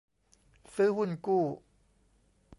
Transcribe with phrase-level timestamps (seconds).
[0.75, 1.45] ซื้อหุ้นกู้